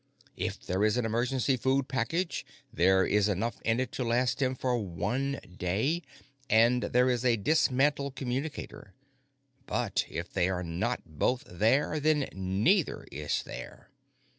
[0.35, 4.55] If there is an emergency food package, there is enough in it to last him
[4.55, 6.01] for one day,
[6.49, 8.95] and there is a dismantled communicator,
[9.67, 13.91] but if they are not both there, then neither is there.